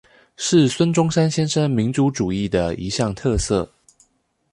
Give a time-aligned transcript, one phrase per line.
[0.35, 3.71] 是孫中山先生民族主義的一項持色